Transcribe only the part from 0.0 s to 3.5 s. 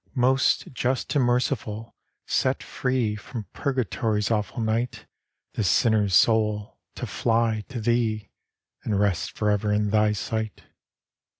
Most Just and Merciful, set free From